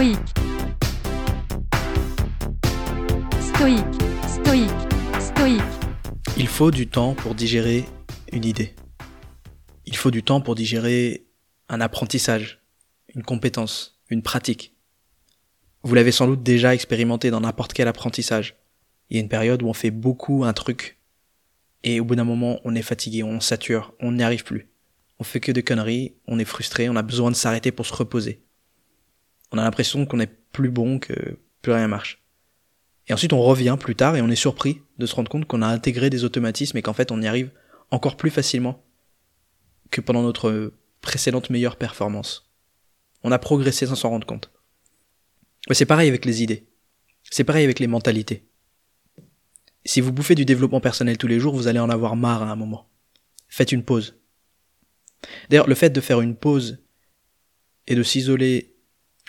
stoïque, 0.00 0.18
stoïque, 3.42 4.70
stoïque. 5.20 5.60
Il 6.38 6.46
faut 6.46 6.70
du 6.70 6.86
temps 6.86 7.14
pour 7.14 7.34
digérer 7.34 7.84
une 8.32 8.46
idée. 8.46 8.74
Il 9.84 9.94
faut 9.94 10.10
du 10.10 10.22
temps 10.22 10.40
pour 10.40 10.54
digérer 10.54 11.26
un 11.68 11.82
apprentissage, 11.82 12.62
une 13.14 13.22
compétence, 13.22 14.00
une 14.08 14.22
pratique. 14.22 14.74
Vous 15.82 15.94
l'avez 15.94 16.12
sans 16.12 16.26
doute 16.26 16.42
déjà 16.42 16.74
expérimenté 16.74 17.30
dans 17.30 17.42
n'importe 17.42 17.74
quel 17.74 17.86
apprentissage. 17.86 18.56
Il 19.10 19.16
y 19.16 19.20
a 19.20 19.22
une 19.22 19.28
période 19.28 19.62
où 19.62 19.68
on 19.68 19.74
fait 19.74 19.90
beaucoup 19.90 20.44
un 20.44 20.54
truc, 20.54 20.98
et 21.82 22.00
au 22.00 22.06
bout 22.06 22.14
d'un 22.16 22.24
moment, 22.24 22.58
on 22.64 22.74
est 22.74 22.80
fatigué, 22.80 23.22
on 23.22 23.40
sature, 23.40 23.92
on 24.00 24.12
n'y 24.12 24.22
arrive 24.22 24.44
plus. 24.44 24.70
On 25.18 25.24
fait 25.24 25.40
que 25.40 25.52
des 25.52 25.62
conneries, 25.62 26.14
on 26.26 26.38
est 26.38 26.46
frustré, 26.46 26.88
on 26.88 26.96
a 26.96 27.02
besoin 27.02 27.30
de 27.30 27.36
s'arrêter 27.36 27.70
pour 27.70 27.84
se 27.84 27.92
reposer. 27.92 28.42
On 29.52 29.58
a 29.58 29.62
l'impression 29.62 30.06
qu'on 30.06 30.20
est 30.20 30.30
plus 30.52 30.70
bon, 30.70 30.98
que 30.98 31.38
plus 31.62 31.72
rien 31.72 31.88
marche. 31.88 32.22
Et 33.08 33.12
ensuite, 33.12 33.32
on 33.32 33.42
revient 33.42 33.76
plus 33.78 33.96
tard 33.96 34.16
et 34.16 34.22
on 34.22 34.28
est 34.28 34.36
surpris 34.36 34.82
de 34.98 35.06
se 35.06 35.14
rendre 35.14 35.30
compte 35.30 35.44
qu'on 35.46 35.62
a 35.62 35.66
intégré 35.66 36.10
des 36.10 36.24
automatismes 36.24 36.76
et 36.76 36.82
qu'en 36.82 36.92
fait, 36.92 37.10
on 37.10 37.20
y 37.20 37.26
arrive 37.26 37.50
encore 37.90 38.16
plus 38.16 38.30
facilement 38.30 38.84
que 39.90 40.00
pendant 40.00 40.22
notre 40.22 40.72
précédente 41.00 41.50
meilleure 41.50 41.76
performance. 41.76 42.50
On 43.22 43.32
a 43.32 43.38
progressé 43.38 43.86
sans 43.86 43.96
s'en 43.96 44.10
rendre 44.10 44.26
compte. 44.26 44.50
Mais 45.68 45.74
c'est 45.74 45.86
pareil 45.86 46.08
avec 46.08 46.24
les 46.24 46.42
idées. 46.42 46.68
C'est 47.30 47.44
pareil 47.44 47.64
avec 47.64 47.80
les 47.80 47.86
mentalités. 47.86 48.46
Si 49.84 50.00
vous 50.00 50.12
bouffez 50.12 50.34
du 50.34 50.44
développement 50.44 50.80
personnel 50.80 51.18
tous 51.18 51.26
les 51.26 51.40
jours, 51.40 51.54
vous 51.54 51.66
allez 51.66 51.80
en 51.80 51.90
avoir 51.90 52.16
marre 52.16 52.42
à 52.42 52.50
un 52.50 52.56
moment. 52.56 52.88
Faites 53.48 53.72
une 53.72 53.84
pause. 53.84 54.16
D'ailleurs, 55.48 55.68
le 55.68 55.74
fait 55.74 55.90
de 55.90 56.00
faire 56.00 56.20
une 56.20 56.36
pause 56.36 56.82
et 57.86 57.94
de 57.94 58.02
s'isoler 58.02 58.76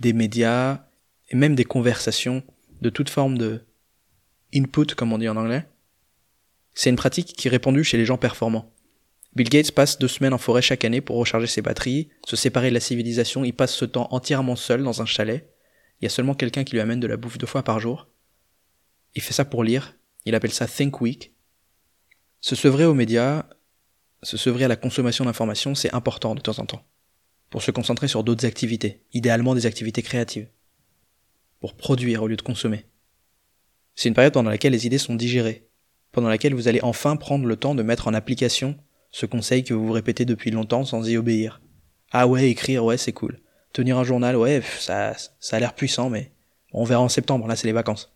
des 0.00 0.12
médias 0.12 0.86
et 1.28 1.36
même 1.36 1.54
des 1.54 1.64
conversations, 1.64 2.42
de 2.80 2.90
toute 2.90 3.10
forme 3.10 3.38
de 3.38 3.64
input, 4.54 4.86
comme 4.96 5.12
on 5.12 5.18
dit 5.18 5.28
en 5.28 5.36
anglais, 5.36 5.66
c'est 6.74 6.90
une 6.90 6.96
pratique 6.96 7.34
qui 7.34 7.48
est 7.48 7.50
répandue 7.50 7.84
chez 7.84 7.96
les 7.96 8.06
gens 8.06 8.16
performants. 8.16 8.72
Bill 9.36 9.48
Gates 9.48 9.72
passe 9.72 9.98
deux 9.98 10.08
semaines 10.08 10.34
en 10.34 10.38
forêt 10.38 10.62
chaque 10.62 10.84
année 10.84 11.00
pour 11.00 11.16
recharger 11.16 11.46
ses 11.46 11.62
batteries, 11.62 12.08
se 12.26 12.34
séparer 12.34 12.70
de 12.70 12.74
la 12.74 12.80
civilisation, 12.80 13.44
il 13.44 13.52
passe 13.52 13.74
ce 13.74 13.84
temps 13.84 14.08
entièrement 14.10 14.56
seul 14.56 14.82
dans 14.82 15.02
un 15.02 15.06
chalet, 15.06 15.54
il 16.00 16.04
y 16.04 16.06
a 16.06 16.10
seulement 16.10 16.34
quelqu'un 16.34 16.64
qui 16.64 16.72
lui 16.72 16.80
amène 16.80 16.98
de 16.98 17.06
la 17.06 17.16
bouffe 17.16 17.38
deux 17.38 17.46
fois 17.46 17.62
par 17.62 17.78
jour. 17.78 18.08
Il 19.14 19.22
fait 19.22 19.34
ça 19.34 19.44
pour 19.44 19.62
lire, 19.62 19.94
il 20.24 20.34
appelle 20.34 20.52
ça 20.52 20.66
Think 20.66 21.00
Week. 21.00 21.34
Se 22.40 22.56
sevrer 22.56 22.86
aux 22.86 22.94
médias, 22.94 23.44
se 24.22 24.36
sevrer 24.36 24.64
à 24.64 24.68
la 24.68 24.76
consommation 24.76 25.26
d'informations, 25.26 25.74
c'est 25.74 25.94
important 25.94 26.34
de 26.34 26.40
temps 26.40 26.58
en 26.58 26.66
temps. 26.66 26.82
Pour 27.50 27.62
se 27.62 27.72
concentrer 27.72 28.08
sur 28.08 28.22
d'autres 28.22 28.46
activités, 28.46 29.02
idéalement 29.12 29.54
des 29.54 29.66
activités 29.66 30.02
créatives. 30.02 30.48
Pour 31.58 31.74
produire 31.74 32.22
au 32.22 32.28
lieu 32.28 32.36
de 32.36 32.42
consommer. 32.42 32.86
C'est 33.96 34.08
une 34.08 34.14
période 34.14 34.32
pendant 34.32 34.50
laquelle 34.50 34.72
les 34.72 34.86
idées 34.86 34.98
sont 34.98 35.16
digérées, 35.16 35.68
pendant 36.12 36.28
laquelle 36.28 36.54
vous 36.54 36.68
allez 36.68 36.80
enfin 36.82 37.16
prendre 37.16 37.46
le 37.46 37.56
temps 37.56 37.74
de 37.74 37.82
mettre 37.82 38.06
en 38.06 38.14
application 38.14 38.78
ce 39.10 39.26
conseil 39.26 39.64
que 39.64 39.74
vous 39.74 39.84
vous 39.84 39.92
répétez 39.92 40.24
depuis 40.24 40.52
longtemps 40.52 40.84
sans 40.84 41.06
y 41.08 41.16
obéir. 41.16 41.60
Ah 42.12 42.28
ouais, 42.28 42.48
écrire, 42.48 42.84
ouais, 42.84 42.96
c'est 42.96 43.12
cool. 43.12 43.40
Tenir 43.72 43.98
un 43.98 44.04
journal, 44.04 44.36
ouais, 44.36 44.62
ça, 44.78 45.14
ça 45.40 45.56
a 45.56 45.60
l'air 45.60 45.74
puissant, 45.74 46.08
mais 46.08 46.32
on 46.72 46.84
verra 46.84 47.02
en 47.02 47.08
septembre, 47.08 47.48
là 47.48 47.56
c'est 47.56 47.66
les 47.66 47.72
vacances. 47.72 48.12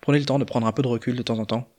Prenez 0.00 0.18
le 0.18 0.24
temps 0.24 0.38
de 0.38 0.44
prendre 0.44 0.66
un 0.66 0.72
peu 0.72 0.82
de 0.82 0.88
recul 0.88 1.16
de 1.16 1.22
temps 1.22 1.38
en 1.38 1.46
temps 1.46 1.72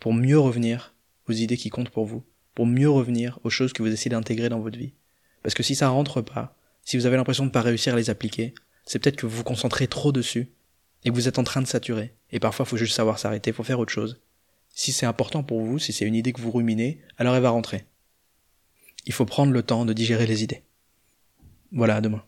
pour 0.00 0.12
mieux 0.12 0.38
revenir 0.38 0.94
aux 1.28 1.32
idées 1.32 1.56
qui 1.56 1.70
comptent 1.70 1.90
pour 1.90 2.06
vous, 2.06 2.24
pour 2.54 2.66
mieux 2.66 2.90
revenir 2.90 3.38
aux 3.44 3.50
choses 3.50 3.72
que 3.72 3.82
vous 3.82 3.92
essayez 3.92 4.10
d'intégrer 4.10 4.48
dans 4.48 4.60
votre 4.60 4.78
vie. 4.78 4.92
Parce 5.42 5.54
que 5.54 5.62
si 5.62 5.74
ça 5.74 5.88
rentre 5.88 6.20
pas, 6.20 6.56
si 6.84 6.96
vous 6.96 7.06
avez 7.06 7.16
l'impression 7.16 7.44
de 7.44 7.48
ne 7.48 7.52
pas 7.52 7.62
réussir 7.62 7.94
à 7.94 7.96
les 7.96 8.10
appliquer, 8.10 8.54
c'est 8.84 8.98
peut-être 8.98 9.16
que 9.16 9.26
vous 9.26 9.38
vous 9.38 9.44
concentrez 9.44 9.86
trop 9.86 10.12
dessus 10.12 10.50
et 11.04 11.10
que 11.10 11.14
vous 11.14 11.28
êtes 11.28 11.38
en 11.38 11.44
train 11.44 11.62
de 11.62 11.66
saturer. 11.66 12.14
Et 12.32 12.40
parfois, 12.40 12.64
faut 12.64 12.76
juste 12.76 12.94
savoir 12.94 13.18
s'arrêter, 13.18 13.52
faut 13.52 13.62
faire 13.62 13.78
autre 13.78 13.92
chose. 13.92 14.20
Si 14.70 14.92
c'est 14.92 15.06
important 15.06 15.42
pour 15.42 15.60
vous, 15.60 15.78
si 15.78 15.92
c'est 15.92 16.04
une 16.04 16.14
idée 16.14 16.32
que 16.32 16.40
vous 16.40 16.50
ruminez, 16.50 17.00
alors 17.18 17.34
elle 17.34 17.42
va 17.42 17.50
rentrer. 17.50 17.84
Il 19.06 19.12
faut 19.12 19.24
prendre 19.24 19.52
le 19.52 19.62
temps 19.62 19.84
de 19.84 19.92
digérer 19.92 20.26
les 20.26 20.42
idées. 20.42 20.62
Voilà, 21.72 21.96
à 21.96 22.00
demain. 22.00 22.24